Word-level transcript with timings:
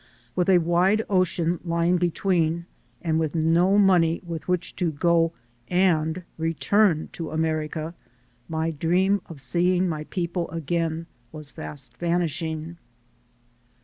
With 0.35 0.49
a 0.49 0.57
wide 0.57 1.03
ocean 1.11 1.59
lying 1.63 1.97
between, 1.97 2.65
and 3.03 3.19
with 3.19 3.35
no 3.35 3.77
money 3.77 4.19
with 4.25 4.47
which 4.47 4.75
to 4.77 4.91
go 4.91 5.31
and 5.67 6.23
return 6.39 7.09
to 7.13 7.29
America, 7.29 7.93
my 8.49 8.71
dream 8.71 9.21
of 9.27 9.39
seeing 9.39 9.87
my 9.87 10.05
people 10.05 10.49
again 10.49 11.05
was 11.31 11.51
fast 11.51 11.95
vanishing. 11.97 12.77